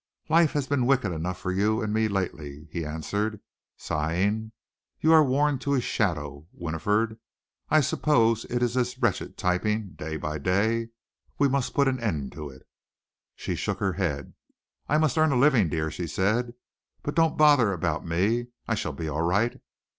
[0.29, 3.39] "Life has been wicked enough for you and me lately," he answered,
[3.77, 4.51] sighing.
[4.99, 7.19] "You are worn to a shadow, Winifred.
[7.69, 10.89] I suppose it is this wretched typing, day by day.
[11.37, 12.63] We must put an end to it."
[13.35, 14.33] She shook her head.
[14.89, 16.55] "I must earn a living, dear," she said.
[17.03, 18.47] "But don't bother about me.
[18.67, 19.61] I shall be all right.